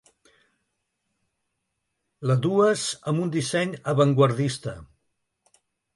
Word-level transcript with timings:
La 2.31 2.37
dues 2.45 2.85
amb 3.11 3.27
un 3.27 3.35
disseny 3.37 3.77
avantguardista. 3.93 4.75